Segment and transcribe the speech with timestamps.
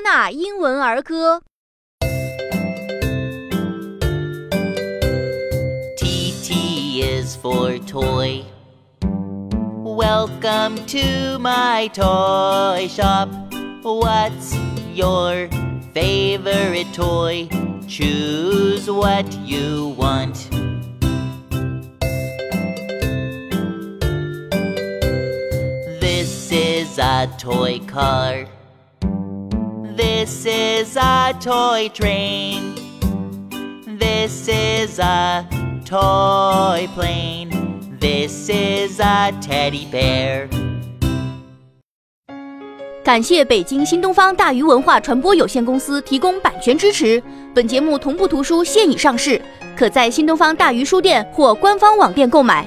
[0.00, 1.42] 纳英文儿歌。
[5.98, 8.44] T T is for toy.
[9.84, 13.28] Welcome to my toy shop.
[13.82, 14.56] What's
[14.94, 15.48] your
[15.92, 17.48] favorite toy?
[17.86, 20.48] Choose what you want.
[26.00, 28.46] This is a toy car.
[30.23, 32.75] This is a toy train.
[33.99, 35.45] This is a
[35.83, 37.49] toy plane.
[37.99, 40.47] This is a teddy bear.
[43.03, 47.21] 感谢北京新东方大鱼文化传播有限公司提供版权支持。
[47.53, 49.41] 本节目同步图书现已上市，
[49.75, 52.65] 可在新东方大鱼书店或官方网店购买。